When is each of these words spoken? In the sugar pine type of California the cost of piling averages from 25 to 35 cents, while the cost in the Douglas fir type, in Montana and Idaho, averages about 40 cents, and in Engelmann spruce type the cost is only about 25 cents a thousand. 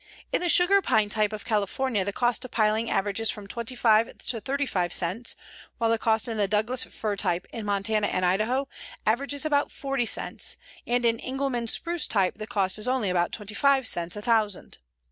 In 0.33 0.41
the 0.41 0.49
sugar 0.49 0.81
pine 0.81 1.09
type 1.09 1.31
of 1.31 1.45
California 1.45 2.03
the 2.03 2.11
cost 2.11 2.43
of 2.43 2.49
piling 2.49 2.89
averages 2.89 3.29
from 3.29 3.45
25 3.45 4.17
to 4.17 4.41
35 4.41 4.91
cents, 4.91 5.35
while 5.77 5.91
the 5.91 5.99
cost 5.99 6.27
in 6.27 6.37
the 6.37 6.47
Douglas 6.47 6.83
fir 6.85 7.15
type, 7.15 7.45
in 7.53 7.67
Montana 7.67 8.07
and 8.07 8.25
Idaho, 8.25 8.67
averages 9.05 9.45
about 9.45 9.69
40 9.71 10.07
cents, 10.07 10.57
and 10.87 11.05
in 11.05 11.19
Engelmann 11.19 11.67
spruce 11.67 12.07
type 12.07 12.39
the 12.39 12.47
cost 12.47 12.79
is 12.79 12.87
only 12.87 13.11
about 13.11 13.31
25 13.31 13.85
cents 13.87 14.15
a 14.15 14.23
thousand. 14.23 14.79